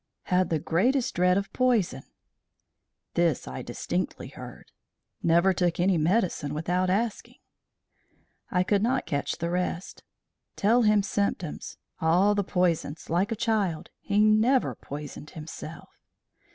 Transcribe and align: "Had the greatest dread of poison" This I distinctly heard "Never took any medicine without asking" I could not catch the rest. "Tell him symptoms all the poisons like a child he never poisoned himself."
"Had 0.23 0.49
the 0.49 0.57
greatest 0.57 1.13
dread 1.13 1.37
of 1.37 1.53
poison" 1.53 2.01
This 3.13 3.47
I 3.47 3.61
distinctly 3.61 4.29
heard 4.29 4.71
"Never 5.21 5.53
took 5.53 5.79
any 5.79 5.95
medicine 5.95 6.55
without 6.55 6.89
asking" 6.89 7.37
I 8.49 8.63
could 8.63 8.81
not 8.81 9.05
catch 9.05 9.37
the 9.37 9.51
rest. 9.51 10.01
"Tell 10.55 10.81
him 10.81 11.03
symptoms 11.03 11.77
all 11.99 12.33
the 12.33 12.43
poisons 12.43 13.11
like 13.11 13.31
a 13.31 13.35
child 13.35 13.91
he 13.99 14.17
never 14.19 14.73
poisoned 14.73 15.29
himself." 15.29 15.89